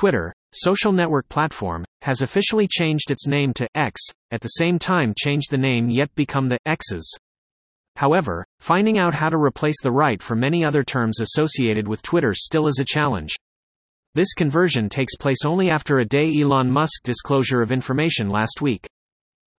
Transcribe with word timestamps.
Twitter, 0.00 0.32
social 0.54 0.92
network 0.92 1.28
platform, 1.28 1.84
has 2.00 2.22
officially 2.22 2.66
changed 2.66 3.10
its 3.10 3.26
name 3.26 3.52
to 3.52 3.68
X, 3.74 4.00
at 4.30 4.40
the 4.40 4.48
same 4.48 4.78
time 4.78 5.12
changed 5.14 5.50
the 5.50 5.58
name 5.58 5.90
yet 5.90 6.08
become 6.14 6.48
the 6.48 6.56
X's. 6.64 7.18
However, 7.96 8.46
finding 8.60 8.96
out 8.96 9.12
how 9.12 9.28
to 9.28 9.36
replace 9.36 9.78
the 9.82 9.92
right 9.92 10.22
for 10.22 10.34
many 10.34 10.64
other 10.64 10.82
terms 10.82 11.20
associated 11.20 11.86
with 11.86 12.00
Twitter 12.00 12.32
still 12.34 12.66
is 12.66 12.78
a 12.80 12.84
challenge. 12.86 13.36
This 14.14 14.32
conversion 14.32 14.88
takes 14.88 15.16
place 15.16 15.44
only 15.44 15.68
after 15.68 15.98
a 15.98 16.06
day 16.06 16.32
Elon 16.40 16.70
Musk 16.70 17.02
disclosure 17.04 17.60
of 17.60 17.70
information 17.70 18.30
last 18.30 18.62
week. 18.62 18.86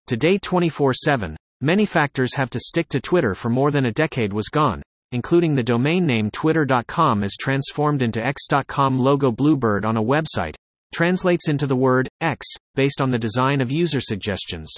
Today 0.08 0.39
24 0.39 0.96
7, 0.96 1.38
many 1.62 1.86
factors 1.86 2.34
have 2.34 2.50
to 2.50 2.60
stick 2.60 2.89
to 2.89 3.00
Twitter 3.00 3.36
for 3.36 3.52
more 3.52 3.70
than 3.70 3.86
a 3.86 3.92
decade 3.92 4.34
was 4.34 4.50
gone, 4.50 4.82
including 5.12 5.55
the 5.55 5.64
domain 5.64 6.05
name 6.05 6.32
twitter.com 6.32 7.23
is 7.23 7.38
transformed 7.39 8.02
into 8.02 8.25
x.com 8.25 9.00
logo 9.00 9.32
bluebird 9.32 9.86
on 9.86 9.98
a 9.98 10.04
website, 10.04 10.55
translates 10.94 11.48
into 11.48 11.66
the 11.68 11.76
word 11.76 12.07
X, 12.20 12.45
based 12.76 13.02
on 13.02 13.12
the 13.12 13.20
design 13.20 13.62
of 13.62 13.71
user 13.71 14.02
suggestions. 14.02 14.71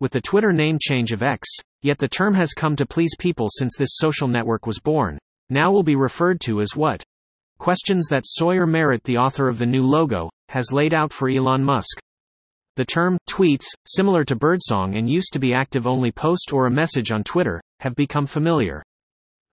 With 0.00 0.12
the 0.12 0.20
Twitter 0.20 0.52
name 0.52 0.78
change 0.80 1.12
of 1.12 1.22
X, 1.22 1.48
yet 1.82 1.98
the 1.98 2.08
term 2.08 2.34
has 2.34 2.52
come 2.52 2.76
to 2.76 2.86
please 2.86 3.14
people 3.18 3.48
since 3.50 3.76
this 3.76 3.96
social 3.96 4.28
network 4.28 4.66
was 4.66 4.80
born, 4.80 5.18
now 5.50 5.70
will 5.70 5.82
be 5.82 5.96
referred 5.96 6.40
to 6.42 6.60
as 6.60 6.74
what? 6.74 7.02
Questions 7.58 8.08
that 8.10 8.24
Sawyer 8.26 8.66
Merritt, 8.66 9.04
the 9.04 9.18
author 9.18 9.48
of 9.48 9.58
the 9.58 9.66
new 9.66 9.82
logo, 9.82 10.28
has 10.48 10.72
laid 10.72 10.92
out 10.92 11.12
for 11.12 11.28
Elon 11.28 11.64
Musk. 11.64 11.98
The 12.76 12.84
term 12.84 13.16
tweets, 13.28 13.66
similar 13.86 14.24
to 14.24 14.36
birdsong 14.36 14.96
and 14.96 15.08
used 15.08 15.32
to 15.32 15.38
be 15.38 15.54
active 15.54 15.86
only 15.86 16.12
post 16.12 16.52
or 16.52 16.66
a 16.66 16.70
message 16.70 17.10
on 17.10 17.24
Twitter, 17.24 17.60
have 17.80 17.94
become 17.94 18.26
familiar. 18.26 18.82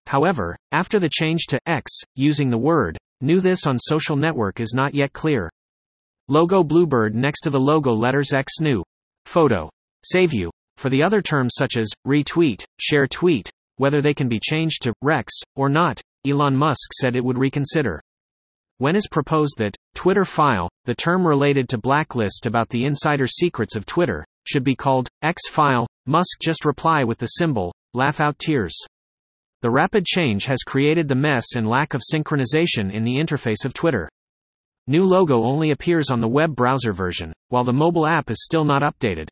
However, 0.07 0.57
after 0.71 0.99
the 0.99 1.09
change 1.09 1.45
to 1.47 1.59
X, 1.65 1.91
using 2.15 2.49
the 2.49 2.57
word 2.57 2.97
new 3.21 3.39
this 3.39 3.65
on 3.65 3.79
social 3.79 4.15
network 4.15 4.59
is 4.59 4.73
not 4.73 4.93
yet 4.93 5.13
clear. 5.13 5.49
Logo 6.27 6.63
Bluebird 6.63 7.15
next 7.15 7.41
to 7.41 7.49
the 7.49 7.59
logo 7.59 7.93
letters 7.93 8.33
X 8.33 8.59
new. 8.59 8.83
Photo. 9.25 9.69
Save 10.03 10.33
you. 10.33 10.51
For 10.77 10.89
the 10.89 11.03
other 11.03 11.21
terms 11.21 11.53
such 11.57 11.77
as 11.77 11.91
retweet, 12.05 12.63
share 12.79 13.07
tweet, 13.07 13.49
whether 13.77 14.01
they 14.01 14.13
can 14.13 14.27
be 14.27 14.39
changed 14.39 14.83
to 14.83 14.93
Rex 15.01 15.33
or 15.55 15.69
not, 15.69 16.01
Elon 16.25 16.55
Musk 16.55 16.91
said 16.93 17.15
it 17.15 17.23
would 17.23 17.37
reconsider. 17.37 18.01
When 18.77 18.95
is 18.95 19.07
proposed 19.09 19.57
that 19.57 19.75
Twitter 19.95 20.25
file, 20.25 20.69
the 20.85 20.95
term 20.95 21.25
related 21.25 21.69
to 21.69 21.77
blacklist 21.77 22.45
about 22.45 22.69
the 22.69 22.85
insider 22.85 23.27
secrets 23.27 23.75
of 23.75 23.85
Twitter, 23.85 24.25
should 24.45 24.63
be 24.63 24.75
called 24.75 25.09
X 25.21 25.47
file, 25.49 25.87
Musk 26.05 26.39
just 26.41 26.65
reply 26.65 27.03
with 27.03 27.17
the 27.17 27.27
symbol, 27.27 27.73
laugh 27.93 28.19
out 28.19 28.37
tears. 28.39 28.77
The 29.63 29.71
rapid 29.71 30.05
change 30.05 30.43
has 30.47 30.61
created 30.61 31.07
the 31.07 31.15
mess 31.15 31.55
and 31.55 31.65
lack 31.65 31.93
of 31.93 32.01
synchronization 32.01 32.91
in 32.91 33.05
the 33.05 33.15
interface 33.15 33.63
of 33.63 33.73
Twitter. 33.73 34.09
New 34.87 35.05
logo 35.05 35.45
only 35.45 35.71
appears 35.71 36.09
on 36.09 36.19
the 36.19 36.27
web 36.27 36.53
browser 36.53 36.91
version, 36.91 37.31
while 37.47 37.63
the 37.63 37.71
mobile 37.71 38.05
app 38.05 38.29
is 38.29 38.43
still 38.43 38.65
not 38.65 38.81
updated. 38.81 39.29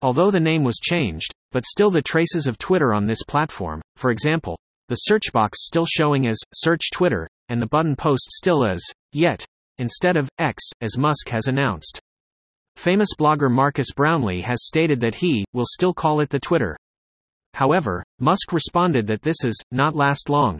Although 0.00 0.30
the 0.30 0.40
name 0.40 0.64
was 0.64 0.78
changed, 0.78 1.34
but 1.52 1.66
still 1.66 1.90
the 1.90 2.00
traces 2.00 2.46
of 2.46 2.56
Twitter 2.56 2.94
on 2.94 3.04
this 3.04 3.22
platform, 3.22 3.82
for 3.96 4.10
example, 4.10 4.58
the 4.88 4.94
search 4.94 5.30
box 5.30 5.58
still 5.66 5.84
showing 5.84 6.26
as 6.26 6.38
search 6.54 6.90
Twitter, 6.90 7.28
and 7.50 7.60
the 7.60 7.68
button 7.68 7.96
post 7.96 8.30
still 8.30 8.64
as 8.64 8.82
yet, 9.12 9.44
instead 9.76 10.16
of 10.16 10.30
X, 10.38 10.64
as 10.80 10.96
Musk 10.96 11.28
has 11.28 11.48
announced. 11.48 12.00
Famous 12.76 13.10
blogger 13.20 13.52
Marques 13.52 13.92
Brownlee 13.92 14.40
has 14.40 14.64
stated 14.64 15.00
that 15.00 15.16
he 15.16 15.44
will 15.52 15.66
still 15.66 15.92
call 15.92 16.20
it 16.20 16.30
the 16.30 16.40
Twitter. 16.40 16.78
However, 17.54 18.04
Musk 18.18 18.52
responded 18.52 19.06
that 19.06 19.22
this 19.22 19.44
is 19.44 19.56
not 19.70 19.94
last 19.94 20.28
long. 20.28 20.58